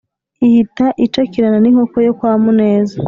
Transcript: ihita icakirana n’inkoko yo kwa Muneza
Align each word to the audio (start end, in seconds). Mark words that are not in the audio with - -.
ihita 0.45 0.85
icakirana 1.05 1.57
n’inkoko 1.61 1.97
yo 2.05 2.13
kwa 2.17 2.31
Muneza 2.43 2.97